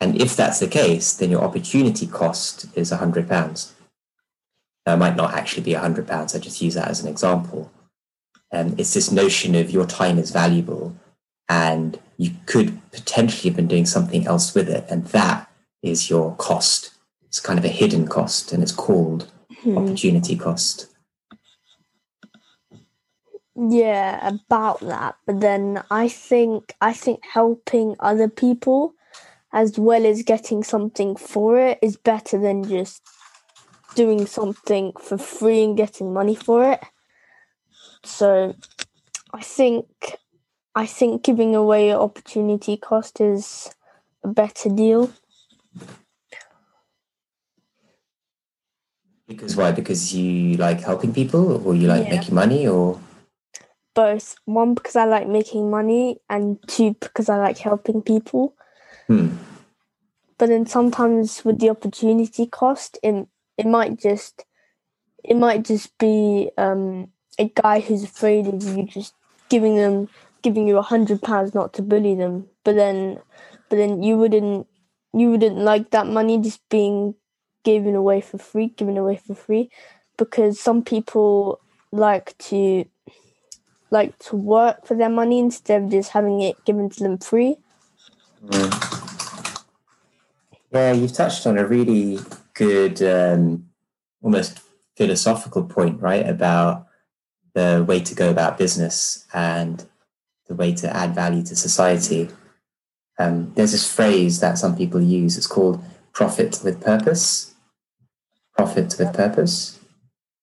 And 0.00 0.20
if 0.20 0.36
that's 0.36 0.60
the 0.60 0.68
case, 0.68 1.12
then 1.14 1.30
your 1.30 1.42
opportunity 1.42 2.06
cost 2.06 2.66
is 2.74 2.92
a 2.92 2.98
hundred 2.98 3.28
pounds. 3.28 3.74
Now, 4.86 4.94
it 4.94 4.98
might 4.98 5.16
not 5.16 5.34
actually 5.34 5.64
be 5.64 5.74
a 5.74 5.80
hundred 5.80 6.06
pounds. 6.06 6.34
I 6.34 6.38
just 6.38 6.62
use 6.62 6.74
that 6.74 6.88
as 6.88 7.00
an 7.00 7.08
example. 7.08 7.70
And 8.50 8.72
um, 8.72 8.74
it's 8.78 8.94
this 8.94 9.10
notion 9.10 9.54
of 9.54 9.70
your 9.70 9.86
time 9.86 10.18
is 10.18 10.30
valuable 10.30 10.96
and 11.48 11.98
you 12.16 12.32
could 12.46 12.80
potentially 12.90 13.50
have 13.50 13.56
been 13.56 13.68
doing 13.68 13.86
something 13.86 14.26
else 14.26 14.54
with 14.54 14.68
it. 14.68 14.84
And 14.90 15.06
that 15.08 15.50
is 15.82 16.10
your 16.10 16.34
cost. 16.36 16.92
It's 17.26 17.40
kind 17.40 17.58
of 17.58 17.64
a 17.64 17.68
hidden 17.68 18.06
cost 18.08 18.52
and 18.52 18.62
it's 18.62 18.72
called 18.72 19.30
hmm. 19.62 19.78
opportunity 19.78 20.36
cost. 20.36 20.86
Yeah, 23.54 24.26
about 24.26 24.80
that. 24.80 25.16
But 25.26 25.40
then 25.40 25.82
I 25.90 26.08
think 26.08 26.74
I 26.80 26.92
think 26.92 27.24
helping 27.24 27.96
other 27.98 28.28
people 28.28 28.94
as 29.52 29.78
well 29.78 30.06
as 30.06 30.22
getting 30.22 30.62
something 30.62 31.16
for 31.16 31.58
it 31.58 31.78
is 31.82 31.96
better 31.96 32.38
than 32.38 32.62
just 32.62 33.02
doing 33.94 34.26
something 34.26 34.92
for 35.00 35.18
free 35.18 35.64
and 35.64 35.76
getting 35.76 36.12
money 36.12 36.34
for 36.34 36.72
it. 36.72 36.80
So 38.04 38.54
I 39.32 39.42
think 39.42 39.86
I 40.78 40.86
think 40.86 41.24
giving 41.24 41.56
away 41.56 41.92
opportunity 41.92 42.76
cost 42.76 43.20
is 43.20 43.68
a 44.22 44.28
better 44.28 44.68
deal. 44.68 45.10
Because 49.26 49.56
why? 49.56 49.72
Because 49.72 50.14
you 50.14 50.56
like 50.56 50.80
helping 50.80 51.12
people 51.12 51.66
or 51.66 51.74
you 51.74 51.88
like 51.88 52.04
yeah. 52.04 52.20
making 52.20 52.36
money 52.36 52.68
or 52.68 53.00
both. 53.96 54.36
One 54.44 54.74
because 54.74 54.94
I 54.94 55.04
like 55.06 55.26
making 55.26 55.68
money 55.68 56.20
and 56.30 56.58
two 56.68 56.94
because 57.00 57.28
I 57.28 57.38
like 57.38 57.58
helping 57.58 58.00
people. 58.00 58.54
Hmm. 59.08 59.30
But 60.38 60.50
then 60.50 60.64
sometimes 60.66 61.44
with 61.44 61.58
the 61.58 61.70
opportunity 61.70 62.46
cost 62.46 63.00
it 63.02 63.26
it 63.56 63.66
might 63.66 63.98
just 63.98 64.44
it 65.24 65.34
might 65.34 65.64
just 65.64 65.98
be 65.98 66.52
um, 66.56 67.08
a 67.36 67.48
guy 67.48 67.80
who's 67.80 68.04
afraid 68.04 68.46
of 68.46 68.62
you 68.62 68.86
just 68.86 69.14
giving 69.48 69.74
them 69.74 70.08
giving 70.42 70.68
you 70.68 70.78
a 70.78 70.82
hundred 70.82 71.22
pounds 71.22 71.54
not 71.54 71.72
to 71.74 71.82
bully 71.82 72.14
them, 72.14 72.46
but 72.64 72.76
then, 72.76 73.18
but 73.68 73.76
then 73.76 74.02
you 74.02 74.16
wouldn't, 74.16 74.66
you 75.12 75.30
wouldn't 75.30 75.58
like 75.58 75.90
that 75.90 76.06
money 76.06 76.38
just 76.38 76.60
being 76.68 77.14
given 77.64 77.94
away 77.94 78.20
for 78.20 78.38
free, 78.38 78.68
given 78.68 78.96
away 78.96 79.16
for 79.16 79.34
free, 79.34 79.70
because 80.16 80.60
some 80.60 80.82
people 80.82 81.60
like 81.92 82.36
to, 82.38 82.84
like 83.90 84.18
to 84.18 84.36
work 84.36 84.86
for 84.86 84.96
their 84.96 85.08
money 85.08 85.38
instead 85.38 85.82
of 85.82 85.90
just 85.90 86.10
having 86.10 86.40
it 86.40 86.62
given 86.64 86.90
to 86.90 87.02
them 87.02 87.18
free. 87.18 87.56
Mm. 88.46 89.64
Yeah, 90.70 90.92
you've 90.92 91.12
touched 91.12 91.46
on 91.46 91.58
a 91.58 91.66
really 91.66 92.18
good, 92.54 93.02
um, 93.02 93.70
almost 94.22 94.60
philosophical 94.96 95.64
point, 95.64 96.00
right? 96.00 96.28
About 96.28 96.86
the 97.54 97.84
way 97.86 98.00
to 98.00 98.14
go 98.14 98.30
about 98.30 98.58
business 98.58 99.26
and 99.32 99.86
the 100.48 100.54
way 100.54 100.74
to 100.74 100.96
add 100.96 101.14
value 101.14 101.42
to 101.44 101.54
society. 101.54 102.28
Um, 103.18 103.52
there's 103.54 103.72
this 103.72 103.90
phrase 103.90 104.40
that 104.40 104.58
some 104.58 104.76
people 104.76 105.00
use. 105.00 105.36
It's 105.36 105.46
called 105.46 105.82
profit 106.12 106.60
with 106.64 106.80
purpose. 106.80 107.54
Profit 108.56 108.96
with 108.98 109.14
purpose. 109.14 109.78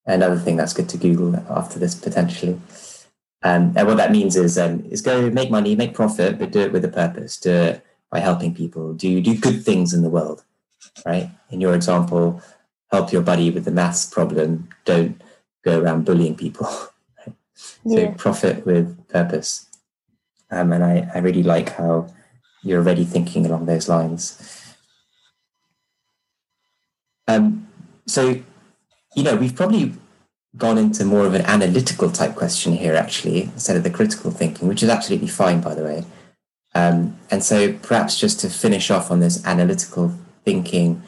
Another 0.06 0.38
thing 0.38 0.56
that's 0.56 0.74
good 0.74 0.88
to 0.90 0.98
Google 0.98 1.36
after 1.50 1.80
this 1.80 1.96
potentially. 1.96 2.62
Um, 3.44 3.74
and 3.76 3.88
what 3.88 3.98
that 3.98 4.12
means 4.12 4.36
is 4.36 4.58
um, 4.58 4.86
is 4.90 5.02
go 5.02 5.30
make 5.30 5.52
money, 5.52 5.76
make 5.76 5.94
profit, 5.94 6.40
but 6.40 6.52
do 6.52 6.62
it 6.62 6.72
with 6.72 6.86
a 6.86 6.90
purpose. 6.90 7.38
Do 7.38 7.52
it 7.52 7.86
by 8.12 8.20
helping 8.20 8.54
people. 8.54 8.94
Do 8.94 9.22
do 9.22 9.38
good 9.38 9.64
things 9.64 9.94
in 9.94 10.04
the 10.04 10.10
world, 10.10 10.44
right? 11.06 11.30
In 11.50 11.62
your 11.62 11.76
example, 11.76 12.42
help 12.92 13.12
your 13.12 13.22
buddy 13.22 13.50
with 13.50 13.66
the 13.66 13.72
maths 13.72 14.06
problem. 14.06 14.70
Don't 14.86 15.22
go 15.64 15.80
around 15.80 16.06
bullying 16.06 16.36
people. 16.36 16.70
So 17.88 18.00
yeah. 18.00 18.14
profit 18.18 18.66
with 18.66 19.08
purpose. 19.08 19.65
Um, 20.52 20.72
and 20.72 20.84
I, 20.84 21.10
I 21.14 21.20
really 21.20 21.44
like 21.44 21.70
how 21.70 22.14
you're 22.64 22.80
already 22.80 23.04
thinking 23.04 23.46
along 23.46 23.66
those 23.66 23.90
lines. 23.90 24.76
Um, 27.28 27.68
so, 28.06 28.42
you 29.16 29.24
know, 29.24 29.36
we've 29.36 29.56
probably 29.56 29.94
gone 30.58 30.78
into 30.78 31.06
more 31.06 31.26
of 31.26 31.34
an 31.34 31.42
analytical 31.44 32.12
type 32.12 32.36
question 32.36 32.74
here, 32.74 32.96
actually, 32.96 33.44
instead 33.44 33.76
of 33.76 33.84
the 33.84 33.90
critical 33.90 34.32
thinking, 34.32 34.68
which 34.68 34.84
is 34.84 34.90
absolutely 34.90 35.28
fine, 35.28 35.62
by 35.62 35.76
the 35.76 35.84
way. 35.84 36.06
Um, 36.74 37.18
and 37.32 37.44
so, 37.44 37.74
perhaps 37.74 38.20
just 38.20 38.40
to 38.42 38.50
finish 38.50 38.92
off 38.92 39.12
on 39.12 39.20
this 39.20 39.46
analytical 39.46 40.14
thinking 40.44 41.02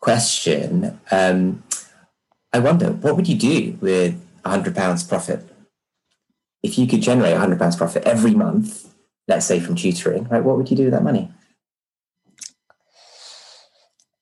question, 0.00 0.98
um, 1.10 1.62
I 2.52 2.58
wonder 2.58 2.92
what 2.92 3.16
would 3.16 3.28
you 3.28 3.36
do 3.36 3.78
with 3.80 4.20
£100 4.44 5.08
profit 5.08 5.51
if 6.62 6.78
you 6.78 6.86
could 6.86 7.02
generate 7.02 7.32
100 7.32 7.58
pounds 7.58 7.76
profit 7.76 8.04
every 8.04 8.34
month, 8.34 8.88
let's 9.28 9.46
say 9.46 9.60
from 9.60 9.74
tutoring, 9.74 10.24
right, 10.24 10.44
what 10.44 10.56
would 10.56 10.70
you 10.70 10.76
do 10.76 10.84
with 10.84 10.92
that 10.92 11.02
money? 11.02 11.30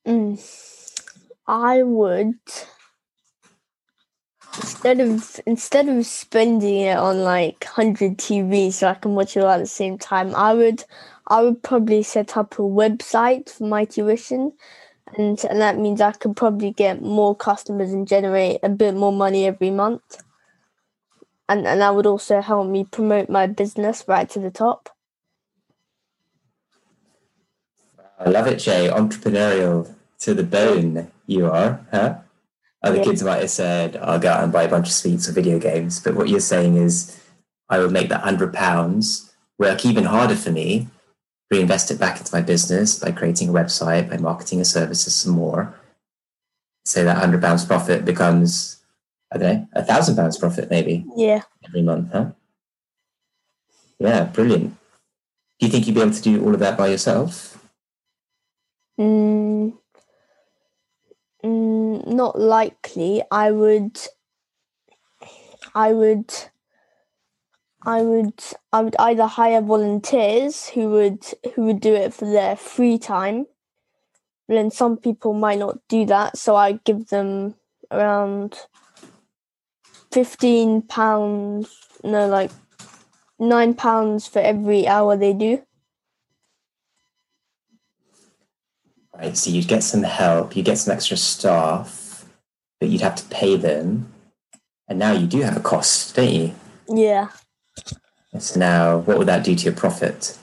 Mm, 0.06 0.40
I 1.46 1.82
would 1.82 2.38
instead 4.56 5.00
of 5.00 5.40
instead 5.46 5.88
of 5.88 6.06
spending 6.06 6.80
it 6.80 6.96
on 6.96 7.22
like 7.22 7.64
100 7.64 8.18
TVs 8.18 8.74
so 8.74 8.88
I 8.88 8.94
can 8.94 9.14
watch 9.14 9.36
it 9.36 9.42
all 9.42 9.50
at 9.50 9.58
the 9.58 9.66
same 9.66 9.98
time, 9.98 10.34
I 10.34 10.54
would 10.54 10.84
I 11.26 11.42
would 11.42 11.62
probably 11.62 12.02
set 12.02 12.36
up 12.36 12.58
a 12.58 12.62
website 12.62 13.50
for 13.50 13.64
my 13.64 13.84
tuition. 13.84 14.52
And, 15.16 15.44
and 15.44 15.60
that 15.60 15.76
means 15.76 16.00
I 16.00 16.12
could 16.12 16.36
probably 16.36 16.70
get 16.70 17.02
more 17.02 17.34
customers 17.34 17.92
and 17.92 18.06
generate 18.06 18.60
a 18.62 18.68
bit 18.68 18.94
more 18.94 19.12
money 19.12 19.44
every 19.44 19.70
month 19.70 20.22
and, 21.50 21.66
and 21.66 21.80
that 21.80 21.96
would 21.96 22.06
also 22.06 22.40
help 22.40 22.68
me 22.68 22.84
promote 22.84 23.28
my 23.28 23.48
business 23.48 24.04
right 24.06 24.30
to 24.30 24.38
the 24.38 24.52
top. 24.52 24.88
I 28.20 28.28
love 28.30 28.46
it, 28.46 28.60
Jay. 28.60 28.88
Entrepreneurial 28.88 29.92
to 30.20 30.32
the 30.32 30.44
bone, 30.44 31.10
you 31.26 31.46
are, 31.46 31.84
huh? 31.90 32.18
Other 32.84 32.98
yeah. 32.98 33.04
kids 33.04 33.24
might 33.24 33.40
have 33.40 33.50
said, 33.50 33.96
I'll 33.96 34.20
go 34.20 34.30
out 34.30 34.44
and 34.44 34.52
buy 34.52 34.62
a 34.62 34.68
bunch 34.68 34.86
of 34.86 34.92
sweets 34.92 35.28
or 35.28 35.32
video 35.32 35.58
games. 35.58 35.98
But 35.98 36.14
what 36.14 36.28
you're 36.28 36.38
saying 36.38 36.76
is, 36.76 37.20
I 37.68 37.78
will 37.78 37.90
make 37.90 38.10
that 38.10 38.20
hundred 38.20 38.54
pounds 38.54 39.32
work 39.58 39.84
even 39.84 40.04
harder 40.04 40.36
for 40.36 40.52
me, 40.52 40.86
reinvest 41.50 41.90
it 41.90 41.98
back 41.98 42.20
into 42.20 42.32
my 42.32 42.42
business 42.42 42.96
by 42.96 43.10
creating 43.10 43.48
a 43.48 43.52
website, 43.52 44.08
by 44.08 44.18
marketing 44.18 44.60
a 44.60 44.64
services 44.64 45.16
some 45.16 45.32
more. 45.32 45.74
So 46.84 47.04
that 47.04 47.18
hundred 47.18 47.42
pounds 47.42 47.64
profit 47.64 48.04
becomes 48.04 48.79
I 49.32 49.38
don't 49.38 49.54
know, 49.54 49.68
a 49.74 49.84
thousand 49.84 50.16
pounds 50.16 50.38
profit 50.38 50.70
maybe 50.70 51.04
Yeah. 51.16 51.42
every 51.64 51.82
month, 51.82 52.12
huh? 52.12 52.32
Yeah, 53.98 54.24
brilliant. 54.24 54.76
Do 55.58 55.66
you 55.66 55.68
think 55.72 55.86
you'd 55.86 55.94
be 55.94 56.00
able 56.00 56.12
to 56.12 56.22
do 56.22 56.44
all 56.44 56.54
of 56.54 56.60
that 56.60 56.78
by 56.78 56.88
yourself? 56.88 57.58
Mm, 58.98 59.78
mm, 61.44 62.06
not 62.06 62.38
likely. 62.38 63.22
I 63.30 63.50
would. 63.50 63.98
I 65.74 65.92
would. 65.92 66.32
I 67.84 68.02
would. 68.02 68.42
I 68.72 68.80
would 68.82 68.96
either 68.98 69.26
hire 69.26 69.60
volunteers 69.60 70.68
who 70.68 70.90
would 70.90 71.24
who 71.54 71.62
would 71.66 71.80
do 71.80 71.94
it 71.94 72.14
for 72.14 72.24
their 72.30 72.56
free 72.56 72.98
time. 72.98 73.46
But 74.48 74.54
then 74.54 74.70
some 74.70 74.96
people 74.96 75.32
might 75.34 75.58
not 75.58 75.78
do 75.88 76.04
that, 76.06 76.36
so 76.36 76.56
I 76.56 76.72
give 76.84 77.08
them 77.08 77.54
around 77.90 78.58
fifteen 80.12 80.82
pounds. 80.82 81.76
No, 82.02 82.26
like 82.28 82.50
nine 83.38 83.74
pounds 83.74 84.26
for 84.26 84.40
every 84.40 84.86
hour 84.86 85.16
they 85.16 85.32
do. 85.32 85.62
Right, 89.16 89.36
so 89.36 89.50
you'd 89.50 89.68
get 89.68 89.82
some 89.82 90.02
help, 90.02 90.56
you 90.56 90.62
get 90.62 90.78
some 90.78 90.94
extra 90.94 91.16
staff, 91.16 92.24
but 92.78 92.88
you'd 92.88 93.02
have 93.02 93.16
to 93.16 93.24
pay 93.24 93.56
them. 93.56 94.10
And 94.88 94.98
now 94.98 95.12
you 95.12 95.26
do 95.26 95.42
have 95.42 95.56
a 95.56 95.60
cost, 95.60 96.16
don't 96.16 96.32
you? 96.32 96.54
Yeah. 96.88 97.28
So 98.38 98.58
now, 98.58 98.98
what 98.98 99.18
would 99.18 99.28
that 99.28 99.44
do 99.44 99.54
to 99.54 99.64
your 99.64 99.74
profit? 99.74 100.38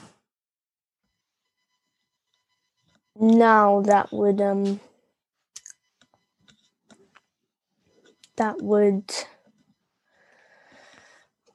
now 3.20 3.80
that 3.82 4.12
would 4.12 4.40
um 4.40 4.80
that 8.36 8.62
would 8.62 9.10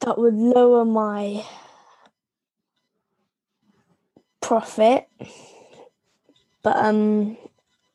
that 0.04 0.18
would 0.18 0.36
lower 0.36 0.86
my 0.86 1.46
profit 4.42 5.08
but 6.62 6.76
um 6.78 7.38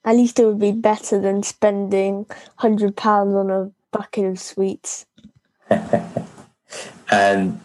at 0.04 0.16
least 0.16 0.38
it 0.38 0.46
would 0.46 0.58
be 0.58 0.72
better 0.72 1.20
than 1.20 1.42
spending 1.42 2.24
100 2.60 2.96
pounds 2.96 3.34
on 3.34 3.50
a 3.50 3.70
bucket 3.92 4.24
of 4.24 4.38
sweets 4.38 5.06
um, 7.12 7.60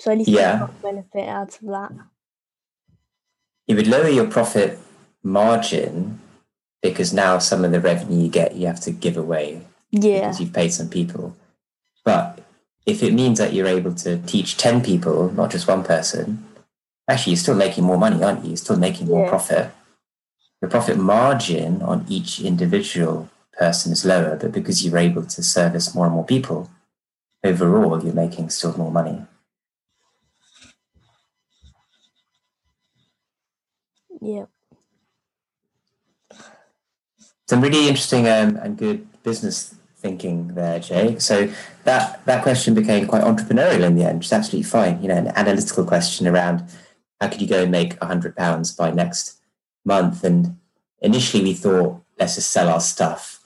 so 0.00 0.10
at 0.10 0.18
least 0.18 0.28
Yeah. 0.28 0.54
I 0.54 0.58
got 0.58 0.82
benefit 0.82 1.28
out 1.28 1.54
of 1.54 1.68
that 1.68 1.92
it 3.66 3.74
would 3.74 3.86
lower 3.86 4.08
your 4.08 4.26
profit 4.26 4.78
margin 5.22 6.20
because 6.82 7.14
now 7.14 7.38
some 7.38 7.64
of 7.64 7.72
the 7.72 7.80
revenue 7.80 8.24
you 8.24 8.28
get 8.28 8.54
you 8.54 8.66
have 8.66 8.80
to 8.80 8.90
give 8.90 9.16
away 9.16 9.62
yeah 9.90 10.20
because 10.20 10.40
you've 10.40 10.52
paid 10.52 10.72
some 10.72 10.88
people. 10.88 11.36
But 12.04 12.33
if 12.86 13.02
it 13.02 13.14
means 13.14 13.38
that 13.38 13.52
you're 13.52 13.66
able 13.66 13.94
to 13.94 14.18
teach 14.22 14.56
10 14.56 14.82
people, 14.82 15.32
not 15.32 15.50
just 15.50 15.66
one 15.68 15.84
person, 15.84 16.44
actually 17.08 17.32
you're 17.32 17.38
still 17.38 17.54
making 17.54 17.84
more 17.84 17.98
money, 17.98 18.22
aren't 18.22 18.42
you? 18.42 18.48
You're 18.50 18.56
still 18.58 18.76
making 18.76 19.08
more 19.08 19.24
Yeah. 19.24 19.30
profit. 19.30 19.70
The 20.60 20.68
profit 20.68 20.98
margin 20.98 21.82
on 21.82 22.04
each 22.08 22.40
individual 22.40 23.28
person 23.52 23.92
is 23.92 24.04
lower, 24.04 24.36
but 24.36 24.52
because 24.52 24.84
you're 24.84 24.98
able 24.98 25.24
to 25.24 25.42
service 25.42 25.94
more 25.94 26.06
and 26.06 26.14
more 26.14 26.24
people, 26.24 26.70
overall 27.42 28.02
you're 28.02 28.14
making 28.14 28.50
still 28.50 28.76
more 28.76 28.90
money. 28.90 29.26
yeah 34.20 34.46
some 37.46 37.60
really 37.60 37.88
interesting 37.88 38.26
um, 38.26 38.56
and 38.56 38.78
good 38.78 39.06
business 39.22 39.74
thinking 40.04 40.48
there, 40.48 40.78
Jay. 40.78 41.18
So 41.18 41.50
that 41.84 42.24
that 42.26 42.42
question 42.42 42.74
became 42.74 43.06
quite 43.06 43.22
entrepreneurial 43.22 43.84
in 43.84 43.96
the 43.96 44.04
end, 44.04 44.18
which 44.18 44.26
is 44.26 44.32
absolutely 44.34 44.68
fine. 44.68 45.00
You 45.00 45.08
know, 45.08 45.16
an 45.16 45.28
analytical 45.28 45.84
question 45.84 46.28
around 46.28 46.62
how 47.20 47.28
could 47.28 47.40
you 47.40 47.48
go 47.48 47.62
and 47.62 47.72
make 47.72 47.96
a 48.02 48.06
hundred 48.06 48.36
pounds 48.36 48.70
by 48.70 48.90
next 48.90 49.40
month? 49.84 50.22
And 50.22 50.58
initially 51.00 51.42
we 51.42 51.54
thought 51.54 52.02
let's 52.18 52.34
just 52.34 52.50
sell 52.50 52.68
our 52.68 52.80
stuff 52.80 53.40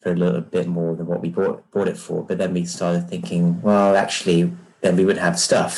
for 0.00 0.12
a 0.12 0.16
little 0.16 0.40
bit 0.40 0.68
more 0.68 0.94
than 0.94 1.06
what 1.06 1.20
we 1.20 1.30
bought 1.30 1.68
bought 1.72 1.88
it 1.88 1.98
for. 1.98 2.22
But 2.22 2.38
then 2.38 2.54
we 2.54 2.64
started 2.64 3.10
thinking, 3.10 3.60
well, 3.60 3.96
actually, 3.96 4.52
then 4.82 4.96
we 4.96 5.04
wouldn't 5.04 5.24
have 5.24 5.38
stuff. 5.38 5.74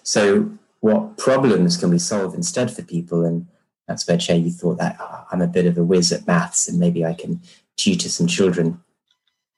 so 0.02 0.50
what 0.80 1.16
problems 1.16 1.78
can 1.78 1.88
we 1.88 1.98
solve 1.98 2.34
instead 2.34 2.70
for 2.70 2.82
people? 2.82 3.24
And 3.24 3.46
that's 3.88 4.06
where 4.06 4.18
Jay, 4.18 4.36
you 4.36 4.50
thought 4.50 4.78
that 4.78 4.96
"Oh, 5.00 5.24
I'm 5.32 5.40
a 5.40 5.46
bit 5.46 5.64
of 5.64 5.78
a 5.78 5.84
whiz 5.84 6.12
at 6.12 6.26
maths 6.26 6.68
and 6.68 6.78
maybe 6.78 7.06
I 7.06 7.14
can 7.14 7.40
tutor 7.76 8.10
some 8.10 8.26
children. 8.26 8.81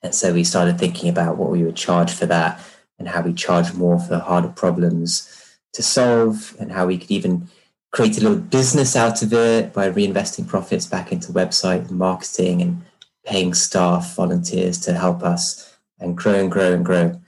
And 0.04 0.14
so 0.14 0.34
we 0.34 0.44
started 0.44 0.78
thinking 0.78 1.08
about 1.08 1.38
what 1.38 1.50
we 1.50 1.64
would 1.64 1.76
charge 1.76 2.12
for 2.12 2.26
that 2.26 2.60
and 2.98 3.08
how 3.08 3.22
we 3.22 3.32
charge 3.32 3.72
more 3.72 3.98
for 3.98 4.18
harder 4.18 4.48
problems 4.48 5.56
to 5.72 5.82
solve 5.82 6.54
and 6.60 6.70
how 6.70 6.86
we 6.86 6.98
could 6.98 7.10
even 7.10 7.48
create 7.90 8.18
a 8.18 8.20
little 8.20 8.38
business 8.38 8.94
out 8.94 9.22
of 9.22 9.32
it 9.32 9.72
by 9.72 9.90
reinvesting 9.90 10.46
profits 10.46 10.86
back 10.86 11.10
into 11.10 11.32
website 11.32 11.88
and 11.88 11.98
marketing 11.98 12.60
and 12.60 12.84
paying 13.24 13.54
staff, 13.54 14.14
volunteers 14.14 14.78
to 14.80 14.92
help 14.92 15.22
us 15.22 15.74
and 15.98 16.16
grow 16.16 16.34
and 16.34 16.52
grow 16.52 16.74
and 16.74 16.84
grow. 16.84 17.20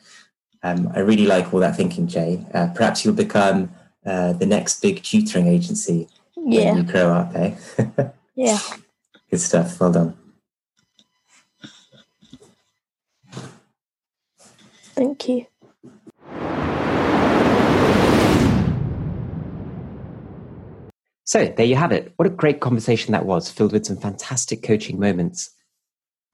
Um, 0.63 0.93
I 0.95 0.99
really 1.01 1.27
like 1.27 1.55
all 1.55 1.61
that 1.61 1.77
thinking, 1.77 2.07
Jay. 2.07 2.45
Uh, 2.53 2.69
perhaps 2.75 3.05
you'll 3.05 3.15
become 3.15 3.71
uh, 4.05 4.35
the 4.35 4.47
next 4.47 4.83
big 4.83 5.03
tutoring 5.03 5.47
agency 5.47 6.09
yeah 6.37 6.73
when 6.73 6.77
you 6.77 6.93
grow 6.93 7.13
up, 7.13 7.35
eh? 7.35 7.55
yeah 8.35 8.59
Good 9.31 9.41
stuff. 9.41 9.81
Well 9.81 9.93
done. 9.93 10.17
Thank 14.97 15.29
you 15.29 15.47
So 21.27 21.45
there 21.45 21.67
you 21.67 21.75
have 21.75 21.91
it. 21.91 22.13
What 22.17 22.29
a 22.29 22.31
great 22.31 22.61
conversation 22.61 23.11
that 23.11 23.27
was, 23.27 23.51
filled 23.51 23.73
with 23.73 23.85
some 23.85 23.97
fantastic 23.97 24.63
coaching 24.63 25.01
moments. 25.01 25.51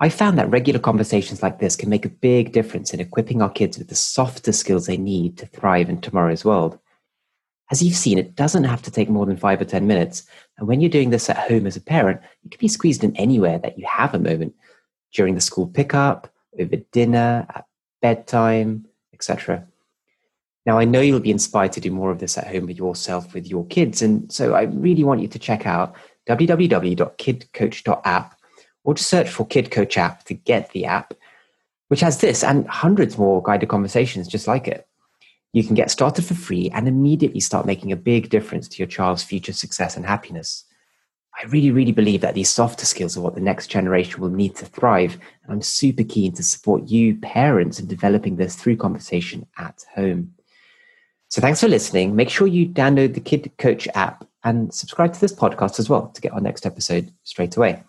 I 0.00 0.10
found 0.10 0.38
that 0.38 0.50
regular 0.50 0.78
conversations 0.78 1.42
like 1.42 1.60
this 1.60 1.76
can 1.76 1.88
make 1.88 2.04
a 2.04 2.10
big 2.10 2.52
difference 2.52 2.92
in 2.92 3.00
equipping 3.00 3.40
our 3.40 3.48
kids 3.48 3.78
with 3.78 3.88
the 3.88 3.94
softer 3.94 4.52
skills 4.52 4.84
they 4.84 4.98
need 4.98 5.38
to 5.38 5.46
thrive 5.46 5.88
in 5.88 6.02
tomorrow's 6.02 6.44
world. 6.44 6.78
As 7.70 7.82
you've 7.82 7.96
seen, 7.96 8.18
it 8.18 8.34
doesn't 8.34 8.64
have 8.64 8.82
to 8.82 8.90
take 8.90 9.08
more 9.08 9.24
than 9.24 9.38
five 9.38 9.62
or 9.62 9.64
10 9.64 9.86
minutes. 9.86 10.24
And 10.58 10.68
when 10.68 10.82
you're 10.82 10.90
doing 10.90 11.08
this 11.08 11.30
at 11.30 11.38
home 11.38 11.66
as 11.66 11.76
a 11.76 11.80
parent, 11.80 12.20
it 12.44 12.50
can 12.50 12.58
be 12.58 12.68
squeezed 12.68 13.02
in 13.02 13.16
anywhere 13.16 13.58
that 13.60 13.78
you 13.78 13.86
have 13.86 14.12
a 14.12 14.18
moment 14.18 14.54
during 15.14 15.34
the 15.34 15.40
school 15.40 15.68
pickup, 15.68 16.30
over 16.60 16.76
dinner, 16.92 17.46
at 17.48 17.64
bedtime, 18.02 18.86
etc. 19.14 19.66
Now, 20.66 20.78
I 20.78 20.84
know 20.84 21.00
you'll 21.00 21.20
be 21.20 21.30
inspired 21.30 21.72
to 21.72 21.80
do 21.80 21.90
more 21.90 22.10
of 22.10 22.18
this 22.18 22.36
at 22.38 22.46
home 22.46 22.66
with 22.66 22.76
yourself, 22.76 23.34
with 23.34 23.48
your 23.48 23.66
kids. 23.66 24.02
And 24.02 24.30
so 24.30 24.54
I 24.54 24.62
really 24.62 25.04
want 25.04 25.22
you 25.22 25.28
to 25.28 25.38
check 25.38 25.66
out 25.66 25.94
www.kidcoach.app 26.28 28.38
or 28.84 28.94
just 28.94 29.10
search 29.10 29.28
for 29.28 29.46
Kid 29.46 29.70
Coach 29.70 29.98
app 29.98 30.24
to 30.24 30.34
get 30.34 30.70
the 30.70 30.84
app, 30.84 31.14
which 31.88 32.00
has 32.00 32.20
this 32.20 32.44
and 32.44 32.66
hundreds 32.68 33.18
more 33.18 33.42
guided 33.42 33.68
conversations 33.68 34.28
just 34.28 34.46
like 34.46 34.68
it. 34.68 34.86
You 35.52 35.64
can 35.64 35.74
get 35.74 35.90
started 35.90 36.24
for 36.24 36.34
free 36.34 36.70
and 36.70 36.88
immediately 36.88 37.40
start 37.40 37.66
making 37.66 37.92
a 37.92 37.96
big 37.96 38.30
difference 38.30 38.68
to 38.68 38.78
your 38.78 38.86
child's 38.86 39.22
future 39.22 39.52
success 39.52 39.96
and 39.96 40.06
happiness. 40.06 40.64
I 41.34 41.46
really, 41.46 41.70
really 41.70 41.92
believe 41.92 42.20
that 42.20 42.34
these 42.34 42.50
softer 42.50 42.84
skills 42.84 43.16
are 43.16 43.20
what 43.20 43.34
the 43.34 43.40
next 43.40 43.68
generation 43.68 44.20
will 44.20 44.28
need 44.28 44.54
to 44.56 44.66
thrive. 44.66 45.18
And 45.42 45.52
I'm 45.52 45.62
super 45.62 46.04
keen 46.04 46.32
to 46.34 46.42
support 46.42 46.88
you, 46.88 47.16
parents, 47.16 47.80
in 47.80 47.86
developing 47.86 48.36
this 48.36 48.54
through 48.54 48.76
conversation 48.76 49.46
at 49.58 49.84
home. 49.94 50.34
So 51.30 51.40
thanks 51.40 51.60
for 51.60 51.68
listening. 51.68 52.14
Make 52.14 52.28
sure 52.28 52.46
you 52.46 52.68
download 52.68 53.14
the 53.14 53.20
Kid 53.20 53.50
Coach 53.56 53.88
app 53.94 54.26
and 54.44 54.72
subscribe 54.72 55.14
to 55.14 55.20
this 55.20 55.32
podcast 55.32 55.78
as 55.78 55.88
well 55.88 56.08
to 56.08 56.20
get 56.20 56.32
our 56.32 56.40
next 56.40 56.66
episode 56.66 57.10
straight 57.22 57.56
away. 57.56 57.82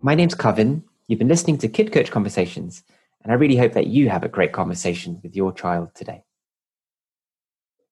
My 0.00 0.14
name's 0.14 0.34
Coven. 0.34 0.82
You've 1.06 1.18
been 1.18 1.28
listening 1.28 1.58
to 1.58 1.68
Kid 1.68 1.92
Coach 1.92 2.10
Conversations, 2.10 2.82
and 3.22 3.32
I 3.32 3.34
really 3.34 3.56
hope 3.56 3.72
that 3.74 3.88
you 3.88 4.08
have 4.08 4.24
a 4.24 4.28
great 4.28 4.52
conversation 4.52 5.20
with 5.22 5.36
your 5.36 5.52
child 5.52 5.94
today. 5.94 6.24